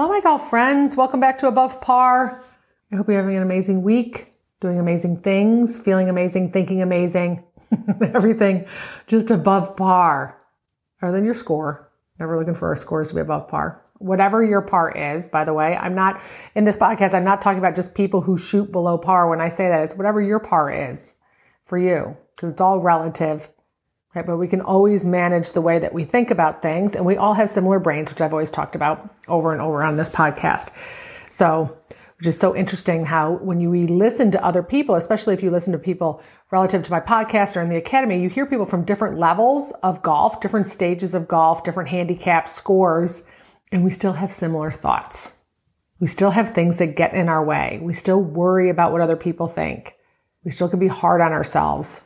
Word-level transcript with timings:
Hello, 0.00 0.08
my 0.08 0.20
golf 0.22 0.48
friends. 0.48 0.96
Welcome 0.96 1.20
back 1.20 1.36
to 1.40 1.46
Above 1.46 1.82
Par. 1.82 2.42
I 2.90 2.96
hope 2.96 3.06
you're 3.06 3.18
having 3.18 3.36
an 3.36 3.42
amazing 3.42 3.82
week, 3.82 4.32
doing 4.58 4.78
amazing 4.78 5.20
things, 5.20 5.78
feeling 5.78 6.08
amazing, 6.08 6.52
thinking 6.52 6.80
amazing, 6.80 7.44
everything 8.00 8.66
just 9.08 9.30
above 9.30 9.76
par. 9.76 10.40
Other 11.02 11.12
than 11.12 11.26
your 11.26 11.34
score. 11.34 11.92
Never 12.18 12.38
looking 12.38 12.54
for 12.54 12.68
our 12.68 12.76
scores 12.76 13.10
to 13.10 13.16
be 13.16 13.20
above 13.20 13.46
par. 13.46 13.82
Whatever 13.98 14.42
your 14.42 14.62
par 14.62 14.90
is, 14.90 15.28
by 15.28 15.44
the 15.44 15.52
way, 15.52 15.76
I'm 15.76 15.94
not 15.94 16.22
in 16.54 16.64
this 16.64 16.78
podcast, 16.78 17.12
I'm 17.12 17.22
not 17.22 17.42
talking 17.42 17.58
about 17.58 17.76
just 17.76 17.94
people 17.94 18.22
who 18.22 18.38
shoot 18.38 18.72
below 18.72 18.96
par. 18.96 19.28
When 19.28 19.42
I 19.42 19.50
say 19.50 19.68
that, 19.68 19.82
it's 19.82 19.96
whatever 19.96 20.22
your 20.22 20.40
par 20.40 20.70
is 20.70 21.16
for 21.66 21.76
you, 21.76 22.16
because 22.34 22.52
it's 22.52 22.62
all 22.62 22.80
relative 22.80 23.50
right? 24.14 24.26
But 24.26 24.38
we 24.38 24.48
can 24.48 24.60
always 24.60 25.04
manage 25.04 25.52
the 25.52 25.60
way 25.60 25.78
that 25.78 25.92
we 25.92 26.04
think 26.04 26.30
about 26.30 26.62
things. 26.62 26.94
And 26.94 27.06
we 27.06 27.16
all 27.16 27.34
have 27.34 27.50
similar 27.50 27.78
brains, 27.78 28.10
which 28.10 28.20
I've 28.20 28.32
always 28.32 28.50
talked 28.50 28.74
about 28.74 29.14
over 29.28 29.52
and 29.52 29.60
over 29.60 29.82
on 29.82 29.96
this 29.96 30.10
podcast. 30.10 30.72
So, 31.30 31.76
which 32.18 32.26
is 32.26 32.38
so 32.38 32.54
interesting 32.54 33.06
how 33.06 33.38
when 33.38 33.60
you 33.60 33.70
listen 33.86 34.30
to 34.32 34.44
other 34.44 34.62
people, 34.62 34.94
especially 34.94 35.32
if 35.32 35.42
you 35.42 35.50
listen 35.50 35.72
to 35.72 35.78
people 35.78 36.22
relative 36.50 36.82
to 36.82 36.90
my 36.90 37.00
podcast 37.00 37.56
or 37.56 37.62
in 37.62 37.70
the 37.70 37.76
academy, 37.76 38.20
you 38.20 38.28
hear 38.28 38.44
people 38.44 38.66
from 38.66 38.84
different 38.84 39.18
levels 39.18 39.72
of 39.82 40.02
golf, 40.02 40.40
different 40.40 40.66
stages 40.66 41.14
of 41.14 41.28
golf, 41.28 41.64
different 41.64 41.88
handicap 41.88 42.46
scores, 42.46 43.22
and 43.72 43.84
we 43.84 43.90
still 43.90 44.12
have 44.12 44.32
similar 44.32 44.70
thoughts. 44.70 45.32
We 45.98 46.08
still 46.08 46.30
have 46.30 46.52
things 46.54 46.78
that 46.78 46.96
get 46.96 47.14
in 47.14 47.28
our 47.28 47.44
way. 47.44 47.78
We 47.80 47.94
still 47.94 48.20
worry 48.20 48.68
about 48.68 48.92
what 48.92 49.00
other 49.00 49.16
people 49.16 49.46
think. 49.46 49.94
We 50.44 50.50
still 50.50 50.68
can 50.68 50.78
be 50.78 50.88
hard 50.88 51.20
on 51.20 51.32
ourselves. 51.32 52.02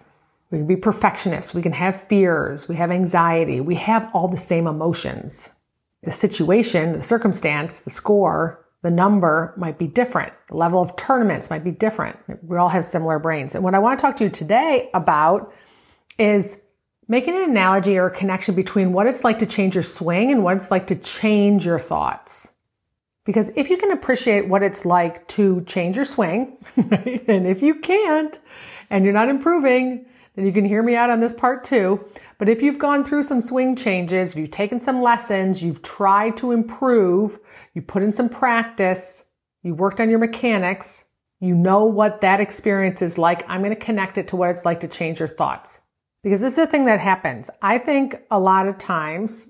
We 0.55 0.61
can 0.61 0.69
be 0.69 0.77
perfectionists. 0.77 1.53
We 1.53 1.63
can 1.63 1.73
have 1.73 2.01
fears. 2.01 2.69
We 2.69 2.77
have 2.77 2.93
anxiety. 2.93 3.61
We 3.61 3.75
have 3.75 4.09
all 4.15 4.29
the 4.29 4.37
same 4.37 4.69
emotions. 4.69 5.51
The 6.05 6.13
situation, 6.13 6.93
the 6.93 7.03
circumstance, 7.03 7.81
the 7.81 7.91
score, 7.91 8.65
the 8.83 8.91
number 8.93 9.53
might 9.57 9.81
be 9.81 9.89
different. 9.89 10.33
The 10.47 10.57
level 10.57 10.81
of 10.81 10.95
tournaments 10.95 11.51
might 11.51 11.65
be 11.65 11.73
different. 11.73 12.17
We 12.45 12.57
all 12.57 12.69
have 12.69 12.85
similar 12.85 13.19
brains. 13.19 13.57
And 13.57 13.65
what 13.65 13.75
I 13.75 13.81
want 13.81 13.99
to 13.99 14.03
talk 14.03 14.15
to 14.19 14.25
you 14.25 14.31
today 14.31 14.91
about 14.95 15.53
is 16.21 16.61
making 17.09 17.35
an 17.35 17.51
analogy 17.51 17.99
or 17.99 18.07
a 18.07 18.17
connection 18.17 18.55
between 18.55 18.93
what 18.93 19.09
it's 19.09 19.25
like 19.25 19.41
to 19.41 19.47
change 19.47 19.75
your 19.75 19.83
swing 19.83 20.31
and 20.31 20.45
what 20.45 20.57
it's 20.57 20.71
like 20.71 20.87
to 20.87 20.95
change 20.95 21.67
your 21.67 21.81
thoughts. 21.81 22.53
Because 23.25 23.51
if 23.57 23.71
you 23.71 23.77
can 23.77 23.91
appreciate 23.91 24.47
what 24.47 24.63
it's 24.63 24.85
like 24.85 25.27
to 25.29 25.63
change 25.63 25.97
your 25.97 26.05
swing, 26.05 26.59
and 26.77 27.45
if 27.45 27.61
you 27.61 27.75
can't, 27.81 28.39
and 28.89 29.05
you're 29.05 29.13
not 29.13 29.29
improving, 29.29 30.07
then 30.35 30.47
you 30.47 30.53
can 30.53 30.65
hear 30.65 30.83
me 30.83 30.97
out 30.97 31.11
on 31.11 31.21
this 31.21 31.35
part 31.35 31.65
too. 31.65 32.05
But 32.39 32.49
if 32.49 32.63
you've 32.63 32.79
gone 32.79 33.05
through 33.05 33.23
some 33.23 33.41
swing 33.41 33.77
changes, 33.77 34.35
you've 34.35 34.51
taken 34.51 34.81
some 34.81 35.01
lessons, 35.01 35.63
you've 35.63 35.83
tried 35.83 36.37
to 36.39 36.53
improve, 36.53 37.39
you 37.75 37.83
put 37.83 38.03
in 38.03 38.13
some 38.13 38.29
practice, 38.29 39.25
you 39.63 39.75
worked 39.75 40.01
on 40.01 40.11
your 40.11 40.19
mechanics, 40.19 41.05
you 41.41 41.55
know 41.55 41.85
what 41.85 42.21
that 42.23 42.41
experience 42.41 43.03
is 43.03 43.19
like. 43.19 43.49
I'm 43.49 43.61
going 43.61 43.75
to 43.75 43.77
connect 43.77 44.19
it 44.19 44.29
to 44.29 44.37
what 44.37 44.51
it's 44.51 44.65
like 44.65 44.81
to 44.81 44.89
change 44.89 45.19
your 45.19 45.29
thoughts. 45.29 45.81
Because 46.23 46.41
this 46.41 46.53
is 46.53 46.57
the 46.57 46.67
thing 46.67 46.87
that 46.87 47.01
happens. 47.01 47.51
I 47.61 47.79
think 47.79 48.17
a 48.31 48.41
lot 48.41 48.67
of 48.67 48.79
times 48.79 49.49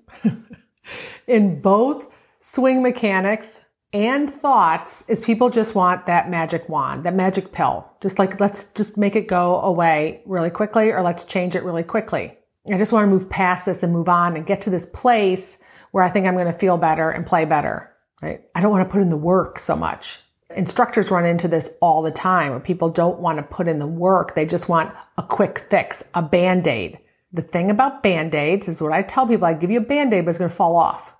in 1.26 1.60
both 1.60 2.08
swing 2.40 2.82
mechanics 2.82 3.60
and 3.94 4.28
thoughts 4.28 5.04
is 5.06 5.20
people 5.20 5.48
just 5.48 5.76
want 5.76 6.06
that 6.06 6.28
magic 6.28 6.68
wand, 6.68 7.04
that 7.04 7.14
magic 7.14 7.52
pill. 7.52 7.88
Just 8.00 8.18
like, 8.18 8.40
let's 8.40 8.64
just 8.72 8.98
make 8.98 9.14
it 9.14 9.28
go 9.28 9.60
away 9.60 10.20
really 10.26 10.50
quickly 10.50 10.90
or 10.90 11.00
let's 11.00 11.24
change 11.24 11.54
it 11.54 11.62
really 11.62 11.84
quickly. 11.84 12.36
I 12.70 12.76
just 12.76 12.92
want 12.92 13.04
to 13.04 13.10
move 13.10 13.30
past 13.30 13.66
this 13.66 13.84
and 13.84 13.92
move 13.92 14.08
on 14.08 14.36
and 14.36 14.46
get 14.46 14.62
to 14.62 14.70
this 14.70 14.86
place 14.86 15.58
where 15.92 16.02
I 16.02 16.10
think 16.10 16.26
I'm 16.26 16.34
going 16.34 16.52
to 16.52 16.58
feel 16.58 16.76
better 16.76 17.10
and 17.10 17.24
play 17.24 17.44
better, 17.44 17.94
right? 18.20 18.42
I 18.54 18.60
don't 18.60 18.72
want 18.72 18.84
to 18.86 18.92
put 18.92 19.00
in 19.00 19.10
the 19.10 19.16
work 19.16 19.60
so 19.60 19.76
much. 19.76 20.20
Instructors 20.56 21.12
run 21.12 21.24
into 21.24 21.46
this 21.46 21.70
all 21.80 22.02
the 22.02 22.10
time 22.10 22.50
where 22.50 22.60
people 22.60 22.88
don't 22.88 23.20
want 23.20 23.38
to 23.38 23.44
put 23.44 23.68
in 23.68 23.78
the 23.78 23.86
work. 23.86 24.34
They 24.34 24.44
just 24.44 24.68
want 24.68 24.92
a 25.16 25.22
quick 25.22 25.66
fix, 25.70 26.02
a 26.14 26.22
band-aid. 26.22 26.98
The 27.32 27.42
thing 27.42 27.70
about 27.70 28.02
band-aids 28.02 28.66
is 28.66 28.82
what 28.82 28.92
I 28.92 29.02
tell 29.02 29.26
people, 29.26 29.46
I 29.46 29.54
give 29.54 29.70
you 29.70 29.78
a 29.78 29.82
band-aid, 29.82 30.24
but 30.24 30.30
it's 30.30 30.38
going 30.38 30.50
to 30.50 30.56
fall 30.56 30.74
off. 30.74 31.14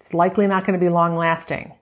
It's 0.00 0.14
likely 0.14 0.48
not 0.48 0.64
going 0.64 0.78
to 0.78 0.84
be 0.84 0.90
long 0.90 1.14
lasting. 1.14 1.74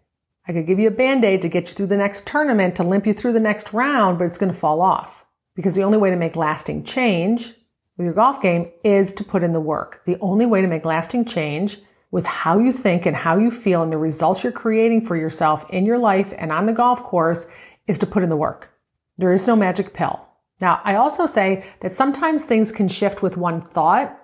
I 0.49 0.53
could 0.53 0.67
give 0.67 0.79
you 0.79 0.89
a 0.89 0.93
band-aid 0.93 1.43
to 1.43 1.49
get 1.49 1.69
you 1.69 1.75
through 1.75 1.87
the 1.89 1.97
next 1.97 2.27
tournament, 2.27 2.77
to 2.77 2.85
limp 2.85 3.07
you 3.07 3.13
through 3.13 3.33
the 3.33 3.41
next 3.41 3.73
round, 3.73 4.19
but 4.19 4.27
it's 4.27 4.39
going 4.39 4.53
to 4.53 4.59
fall 4.59 4.81
off. 4.81 5.25
Because 5.55 5.75
the 5.75 5.83
only 5.83 5.99
way 5.99 6.11
to 6.11 6.17
make 6.17 6.37
lasting 6.37 6.85
change 6.85 7.55
with 7.97 8.05
your 8.05 8.15
golf 8.15 8.41
game 8.41 8.71
is 8.85 9.13
to 9.15 9.25
put 9.25 9.43
in 9.43 9.53
the 9.53 9.61
work. 9.61 10.03
The 10.05 10.19
only 10.21 10.47
way 10.47 10.61
to 10.61 10.69
make 10.69 10.85
lasting 10.85 11.25
change 11.25 11.79
with 12.11 12.27
how 12.27 12.59
you 12.59 12.73
think 12.73 13.07
and 13.07 13.17
how 13.17 13.37
you 13.37 13.51
feel 13.51 13.83
and 13.83 13.93
the 13.93 13.99
results 13.99 14.45
you're 14.45 14.53
creating 14.53 15.01
for 15.03 15.17
yourself 15.17 15.69
in 15.71 15.85
your 15.85 15.99
life 15.99 16.33
and 16.39 16.53
on 16.53 16.67
the 16.67 16.73
golf 16.73 17.03
course 17.03 17.47
is 17.87 17.99
to 17.99 18.07
put 18.07 18.23
in 18.23 18.29
the 18.29 18.37
work. 18.37 18.73
There 19.19 19.33
is 19.33 19.47
no 19.47 19.57
magic 19.57 19.93
pill. 19.95 20.21
Now, 20.61 20.81
I 20.85 20.95
also 20.95 21.27
say 21.27 21.67
that 21.81 21.95
sometimes 21.95 22.45
things 22.45 22.71
can 22.71 22.89
shift 22.89 23.23
with 23.23 23.37
one 23.37 23.63
thought. 23.63 24.19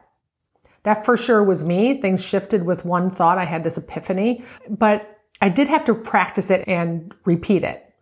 That 0.84 1.04
for 1.04 1.16
sure 1.16 1.42
was 1.42 1.64
me. 1.64 2.00
Things 2.00 2.24
shifted 2.24 2.64
with 2.64 2.84
one 2.84 3.10
thought. 3.10 3.38
I 3.38 3.44
had 3.44 3.64
this 3.64 3.78
epiphany, 3.78 4.44
but 4.68 5.20
I 5.42 5.48
did 5.48 5.66
have 5.66 5.84
to 5.86 5.94
practice 5.94 6.52
it 6.52 6.62
and 6.68 7.12
repeat 7.24 7.64
it. 7.64 7.92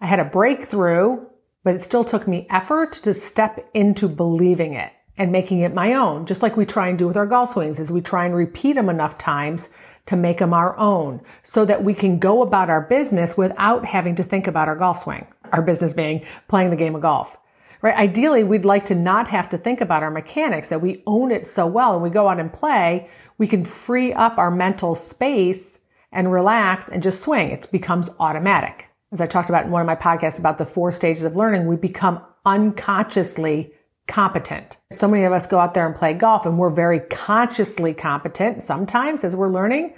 I 0.00 0.06
had 0.06 0.18
a 0.18 0.24
breakthrough, 0.24 1.26
but 1.62 1.74
it 1.74 1.82
still 1.82 2.04
took 2.04 2.26
me 2.26 2.46
effort 2.48 2.92
to 2.94 3.12
step 3.12 3.68
into 3.74 4.08
believing 4.08 4.72
it 4.72 4.94
and 5.18 5.30
making 5.30 5.60
it 5.60 5.74
my 5.74 5.92
own, 5.92 6.24
just 6.24 6.40
like 6.42 6.56
we 6.56 6.64
try 6.64 6.88
and 6.88 6.98
do 6.98 7.06
with 7.06 7.18
our 7.18 7.26
golf 7.26 7.50
swings 7.50 7.78
is 7.78 7.92
we 7.92 8.00
try 8.00 8.24
and 8.24 8.34
repeat 8.34 8.76
them 8.76 8.88
enough 8.88 9.18
times 9.18 9.68
to 10.06 10.16
make 10.16 10.38
them 10.38 10.54
our 10.54 10.74
own 10.78 11.20
so 11.42 11.66
that 11.66 11.84
we 11.84 11.92
can 11.92 12.18
go 12.18 12.40
about 12.40 12.70
our 12.70 12.80
business 12.80 13.36
without 13.36 13.84
having 13.84 14.14
to 14.14 14.24
think 14.24 14.46
about 14.46 14.68
our 14.68 14.76
golf 14.76 15.00
swing. 15.00 15.26
Our 15.52 15.60
business 15.60 15.92
being 15.92 16.24
playing 16.48 16.70
the 16.70 16.76
game 16.76 16.94
of 16.94 17.02
golf. 17.02 17.36
Right? 17.82 17.94
Ideally, 17.94 18.42
we'd 18.42 18.64
like 18.64 18.86
to 18.86 18.94
not 18.94 19.28
have 19.28 19.50
to 19.50 19.58
think 19.58 19.82
about 19.82 20.02
our 20.02 20.10
mechanics, 20.10 20.68
that 20.68 20.80
we 20.80 21.02
own 21.06 21.30
it 21.30 21.46
so 21.46 21.66
well 21.66 21.92
and 21.92 22.02
we 22.02 22.08
go 22.08 22.30
out 22.30 22.40
and 22.40 22.50
play, 22.50 23.10
we 23.36 23.46
can 23.46 23.64
free 23.64 24.14
up 24.14 24.38
our 24.38 24.50
mental 24.50 24.94
space 24.94 25.78
and 26.12 26.32
relax 26.32 26.88
and 26.88 27.02
just 27.02 27.22
swing. 27.22 27.50
It 27.50 27.70
becomes 27.70 28.10
automatic. 28.18 28.88
As 29.12 29.20
I 29.20 29.26
talked 29.26 29.48
about 29.48 29.66
in 29.66 29.70
one 29.70 29.80
of 29.80 29.86
my 29.86 29.96
podcasts 29.96 30.38
about 30.38 30.58
the 30.58 30.66
four 30.66 30.90
stages 30.90 31.24
of 31.24 31.36
learning, 31.36 31.66
we 31.66 31.76
become 31.76 32.20
unconsciously 32.44 33.72
competent. 34.06 34.76
So 34.92 35.08
many 35.08 35.24
of 35.24 35.32
us 35.32 35.46
go 35.46 35.58
out 35.58 35.74
there 35.74 35.86
and 35.86 35.94
play 35.94 36.12
golf 36.14 36.46
and 36.46 36.58
we're 36.58 36.70
very 36.70 37.00
consciously 37.00 37.92
competent. 37.92 38.62
Sometimes 38.62 39.24
as 39.24 39.34
we're 39.34 39.48
learning, 39.48 39.94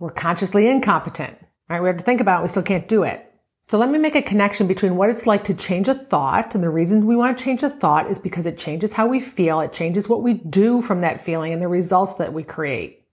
we're 0.00 0.10
consciously 0.10 0.68
incompetent, 0.68 1.36
right? 1.68 1.80
We 1.80 1.88
have 1.88 1.96
to 1.96 2.04
think 2.04 2.20
about 2.20 2.40
it. 2.40 2.42
We 2.42 2.48
still 2.48 2.62
can't 2.62 2.88
do 2.88 3.02
it. 3.02 3.24
So 3.68 3.76
let 3.76 3.90
me 3.90 3.98
make 3.98 4.16
a 4.16 4.22
connection 4.22 4.66
between 4.66 4.96
what 4.96 5.10
it's 5.10 5.26
like 5.26 5.44
to 5.44 5.54
change 5.54 5.88
a 5.88 5.94
thought. 5.94 6.54
And 6.54 6.64
the 6.64 6.70
reason 6.70 7.04
we 7.04 7.16
want 7.16 7.36
to 7.36 7.44
change 7.44 7.62
a 7.62 7.68
thought 7.68 8.10
is 8.10 8.18
because 8.18 8.46
it 8.46 8.56
changes 8.56 8.94
how 8.94 9.06
we 9.06 9.20
feel. 9.20 9.60
It 9.60 9.74
changes 9.74 10.08
what 10.08 10.22
we 10.22 10.34
do 10.34 10.80
from 10.80 11.02
that 11.02 11.20
feeling 11.20 11.52
and 11.52 11.60
the 11.60 11.68
results 11.68 12.14
that 12.14 12.32
we 12.32 12.42
create. 12.44 13.04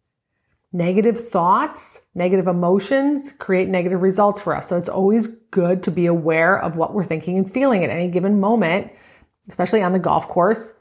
Negative 0.75 1.17
thoughts, 1.17 2.01
negative 2.15 2.47
emotions 2.47 3.31
create 3.31 3.69
negative 3.69 4.01
results 4.01 4.41
for 4.41 4.53
us. 4.53 4.67
So 4.67 4.75
it's 4.75 4.89
always 4.89 5.27
good 5.27 5.81
to 5.83 5.89
be 5.89 6.05
aware 6.05 6.61
of 6.61 6.75
what 6.75 6.93
we're 6.93 7.05
thinking 7.05 7.37
and 7.37 7.49
feeling 7.49 7.85
at 7.85 7.89
any 7.89 8.09
given 8.09 8.41
moment, 8.41 8.91
especially 9.47 9.81
on 9.81 9.93
the 9.93 9.99
golf 9.99 10.27
course. 10.27 10.73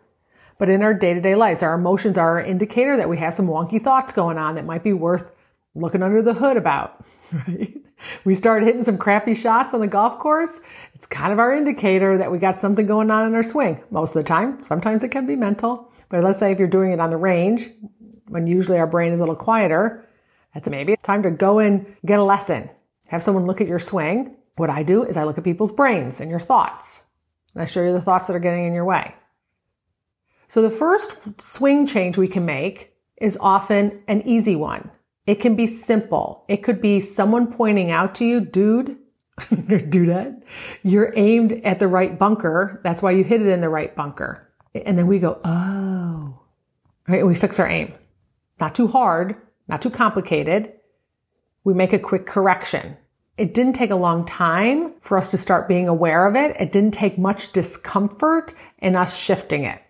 But 0.59 0.69
in 0.69 0.83
our 0.83 0.95
day 0.95 1.15
to 1.15 1.21
day 1.21 1.37
lives, 1.37 1.63
our 1.63 1.75
emotions 1.75 2.19
are 2.19 2.41
an 2.41 2.51
indicator 2.51 2.97
that 2.97 3.09
we 3.09 3.19
have 3.19 3.35
some 3.35 3.47
wonky 3.47 3.81
thoughts 3.81 4.13
going 4.13 4.37
on 4.37 4.57
that 4.57 4.67
might 4.67 4.83
be 4.83 4.93
worth 4.93 5.31
looking 5.77 6.03
under 6.03 6.23
the 6.23 6.35
hood 6.35 6.57
about, 6.57 7.05
right? 7.47 7.77
We 8.25 8.35
start 8.35 8.65
hitting 8.65 8.83
some 8.83 8.99
crappy 8.99 9.37
shots 9.37 9.75
on 9.75 9.81
the 9.81 9.87
golf 9.87 10.19
course. 10.19 10.59
It's 10.95 11.07
kind 11.07 11.33
of 11.33 11.39
our 11.39 11.55
indicator 11.55 12.19
that 12.19 12.33
we 12.33 12.39
got 12.39 12.59
something 12.59 12.87
going 12.89 13.13
on 13.13 13.29
in 13.29 13.35
our 13.37 13.45
swing. 13.45 13.81
Most 13.93 14.17
of 14.17 14.25
the 14.25 14.29
time, 14.29 14.61
sometimes 14.61 15.05
it 15.05 15.11
can 15.11 15.25
be 15.25 15.37
mental. 15.37 15.93
But 16.09 16.25
let's 16.25 16.39
say 16.41 16.53
if 16.53 16.59
you're 16.59 16.69
doing 16.69 16.93
it 16.93 17.01
on 17.01 17.11
the 17.11 17.17
range, 17.17 17.71
when 18.29 18.47
usually 18.47 18.79
our 18.79 18.87
brain 18.87 19.13
is 19.13 19.21
a 19.21 19.23
little 19.23 19.37
quieter, 19.37 20.09
that's 20.53 20.69
maybe 20.69 20.93
it's 20.93 21.03
time 21.03 21.23
to 21.23 21.31
go 21.31 21.59
and 21.59 21.97
get 22.07 22.19
a 22.19 22.25
lesson. 22.25 22.71
Have 23.09 23.23
someone 23.23 23.47
look 23.47 23.61
at 23.61 23.69
your 23.69 23.79
swing. 23.79 24.37
What 24.57 24.71
I 24.71 24.83
do 24.83 25.05
is 25.05 25.17
I 25.17 25.25
look 25.25 25.37
at 25.37 25.45
people's 25.45 25.73
brains 25.73 26.21
and 26.21 26.31
your 26.31 26.41
thoughts. 26.41 27.05
And 27.55 27.63
I 27.63 27.67
show 27.67 27.85
you 27.85 27.93
the 27.93 28.01
thoughts 28.01 28.27
that 28.27 28.37
are 28.37 28.41
getting 28.41 28.67
in 28.67 28.73
your 28.73 28.85
way. 28.85 29.15
So 30.49 30.63
the 30.63 30.71
first 30.71 31.41
swing 31.41 31.87
change 31.87 32.17
we 32.17 32.29
can 32.29 32.45
make 32.45 32.93
is 33.17 33.37
often 33.41 34.01
an 34.07 34.23
easy 34.23 34.57
one. 34.57 34.91
It 35.27 35.37
can 35.37 35.57
be 35.57 35.67
simple. 35.67 36.45
It 36.49 36.59
could 36.59 36.81
be 36.81 37.01
someone 37.01 37.53
pointing 37.53 37.91
out 37.91 38.15
to 38.17 38.25
you, 38.25 38.41
dude, 38.41 38.99
do 39.89 40.07
that. 40.07 40.43
You're 40.83 41.13
aimed 41.17 41.55
at 41.65 41.79
the 41.79 41.89
right 41.89 42.19
bunker. 42.19 42.81
That's 42.85 43.03
why 43.03 43.13
you 43.13 43.25
hit 43.25 43.41
it 43.41 43.49
in 43.49 43.61
the 43.61 43.69
right 43.69 43.95
bunker. 43.95 44.49
And 44.75 44.99
then 44.99 45.07
we 45.07 45.19
go, 45.19 45.41
oh, 45.45 46.41
right? 47.09 47.21
And 47.21 47.29
we 47.29 47.35
fix 47.35 47.59
our 47.59 47.67
aim. 47.67 47.95
Not 48.61 48.75
too 48.75 48.89
hard, 48.89 49.37
not 49.69 49.83
too 49.83 49.91
complicated. 49.91 50.73
We 51.65 51.75
make 51.75 51.93
a 51.93 51.99
quick 51.99 52.27
correction. 52.27 52.97
It 53.37 53.55
didn't 53.55 53.73
take 53.75 53.91
a 53.91 53.97
long 53.97 54.25
time 54.25 54.93
for 55.01 55.19
us 55.19 55.31
to 55.33 55.39
start 55.39 55.69
being 55.69 55.89
aware 55.89 56.27
of 56.27 56.37
it. 56.37 56.57
It 56.61 56.71
didn't 56.71 56.95
take 56.95 57.19
much 57.19 57.53
discomfort 57.53 58.55
in 58.79 58.95
us 58.95 59.17
shifting 59.17 59.65
it. 59.65 59.81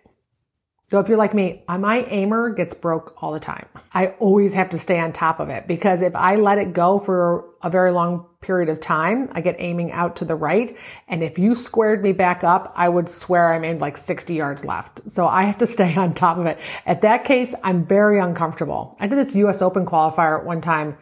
So 0.91 0.99
if 0.99 1.07
you're 1.09 1.17
like 1.17 1.33
me, 1.33 1.63
my 1.67 2.03
aimer 2.09 2.51
gets 2.51 2.75
broke 2.75 3.21
all 3.21 3.31
the 3.31 3.39
time. 3.39 3.65
I 3.93 4.07
always 4.19 4.53
have 4.53 4.69
to 4.69 4.77
stay 4.77 4.99
on 4.99 5.13
top 5.13 5.39
of 5.39 5.49
it 5.49 5.67
because 5.67 6.03
if 6.03 6.15
I 6.15 6.35
let 6.35 6.59
it 6.59 6.73
go 6.73 6.99
for 6.99 7.45
a 7.63 7.71
very 7.71 7.91
long 7.91 8.27
period 8.41 8.69
of 8.69 8.79
time, 8.79 9.29
I 9.31 9.41
get 9.41 9.55
aiming 9.57 9.91
out 9.91 10.15
to 10.17 10.25
the 10.25 10.35
right. 10.35 10.77
And 11.07 11.23
if 11.23 11.39
you 11.39 11.55
squared 11.55 12.03
me 12.03 12.11
back 12.11 12.43
up, 12.43 12.71
I 12.75 12.87
would 12.87 13.09
swear 13.09 13.51
I'm 13.53 13.63
in 13.63 13.79
like 13.79 13.97
60 13.97 14.35
yards 14.35 14.63
left. 14.63 15.01
So 15.09 15.27
I 15.27 15.45
have 15.45 15.57
to 15.59 15.65
stay 15.75 15.95
on 15.95 16.13
top 16.13 16.37
of 16.37 16.45
it. 16.45 16.59
At 16.85 17.01
that 17.01 17.23
case, 17.23 17.55
I'm 17.63 17.85
very 17.87 18.19
uncomfortable. 18.19 18.95
I 18.99 19.07
did 19.07 19.17
this 19.17 19.33
US 19.35 19.63
Open 19.63 19.87
qualifier 19.87 20.39
at 20.39 20.45
one 20.45 20.61
time. 20.61 20.97